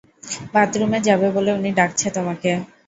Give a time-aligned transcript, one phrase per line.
[0.53, 2.51] বাথরুমে যাবে বলে উনি ডাকছে তোমাকে।